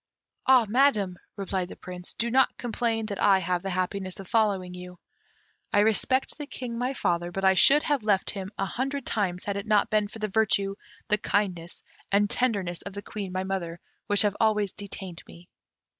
"Ah, 0.47 0.65
Madam," 0.67 1.19
replied 1.35 1.69
the 1.69 1.75
Prince, 1.75 2.13
"do 2.13 2.31
not 2.31 2.57
complain 2.57 3.05
that 3.05 3.21
I 3.21 3.37
have 3.37 3.61
the 3.61 3.69
happiness 3.69 4.19
of 4.19 4.27
following 4.27 4.73
you. 4.73 4.97
I 5.71 5.81
respect 5.81 6.39
the 6.39 6.47
King, 6.47 6.75
my 6.75 6.95
father; 6.95 7.31
but 7.31 7.45
I 7.45 7.53
should 7.53 7.83
have 7.83 8.01
left 8.01 8.31
him 8.31 8.49
a 8.57 8.65
hundred 8.65 9.05
times 9.05 9.43
had 9.45 9.57
it 9.57 9.67
not 9.67 9.91
been 9.91 10.07
for 10.07 10.17
the 10.17 10.27
virtue, 10.27 10.73
the 11.09 11.19
kindness, 11.19 11.83
and 12.11 12.27
tenderness 12.27 12.81
of 12.81 12.93
the 12.93 13.03
Queen, 13.03 13.31
my 13.31 13.43
mother, 13.43 13.79
which 14.07 14.23
have 14.23 14.35
always 14.39 14.71
detained 14.71 15.21
me." 15.27 15.47